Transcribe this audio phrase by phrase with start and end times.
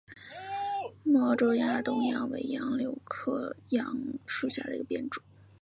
[1.03, 5.21] 毛轴亚东杨为杨柳科杨属下的一个变种。